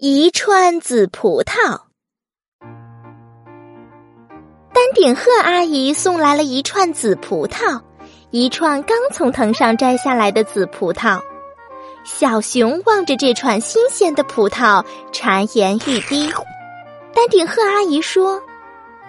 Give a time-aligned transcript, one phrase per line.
[0.00, 1.80] 一串紫葡萄。
[4.72, 7.80] 丹顶鹤阿姨送来了一串紫葡萄，
[8.30, 11.20] 一串刚从藤上摘下来的紫葡萄。
[12.04, 16.32] 小熊望着这串新鲜的葡萄，馋涎欲滴。
[17.12, 18.40] 丹顶鹤阿姨说：“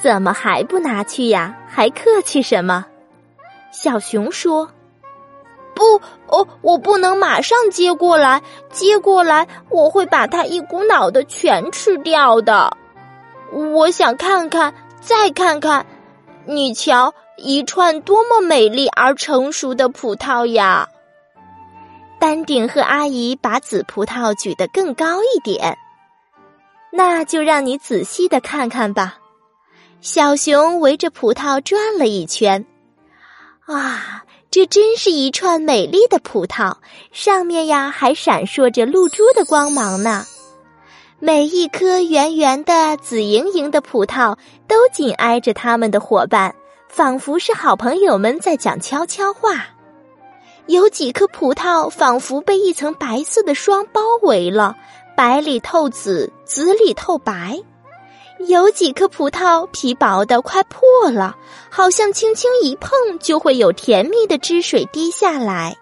[0.00, 1.54] 怎么还不拿去呀？
[1.68, 2.86] 还客气什么？”
[3.70, 4.70] 小熊说。
[5.80, 12.76] 不，哦，我不能马上接过来，接过来我会把它一股脑的全吃掉的。
[13.50, 15.86] 我想看看，再看看，
[16.44, 20.86] 你瞧，一串多么美丽而成熟的葡萄呀！
[22.18, 25.78] 丹顶鹤阿姨把紫葡萄举得更高一点，
[26.92, 29.16] 那就让你仔细的看看吧。
[30.02, 32.66] 小熊围着葡萄转了一圈，
[33.64, 34.24] 啊！
[34.50, 36.74] 这真是一串美丽的葡萄，
[37.12, 40.24] 上面呀还闪烁着露珠的光芒呢。
[41.20, 46.52] 每一颗圆圆的、紫莹莹的葡萄都紧挨着他们的伙伴，
[46.88, 49.68] 仿佛是好朋友们在讲悄悄话。
[50.66, 54.74] 有几颗葡萄仿佛被一层白色的霜包围了，
[55.16, 57.56] 白里透紫，紫里透白。
[58.48, 61.36] 有几颗葡萄皮薄的快破了，
[61.68, 65.76] 好像轻轻一碰就会有甜蜜的汁水滴下来。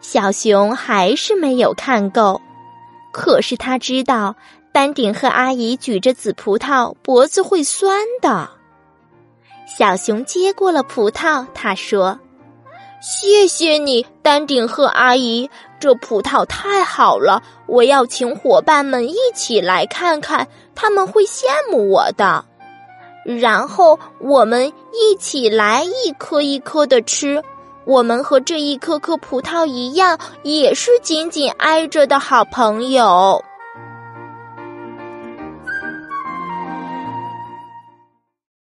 [0.00, 2.40] 小熊还是没有看够，
[3.12, 4.34] 可是他知道
[4.72, 8.48] 丹顶鹤阿姨举着紫葡萄脖子会酸的。
[9.66, 12.18] 小熊接过了葡萄，他说
[13.00, 22.42] ：“谢谢你，丹顶鹤阿姨。”这葡萄太好了，我要请伙伴们一起来看看，他们会羡慕我的。
[23.24, 27.42] 然后我们一起来一颗一颗的吃。
[27.84, 33.44] 我们和这一颗颗葡萄一样，也是紧紧挨着的好朋友。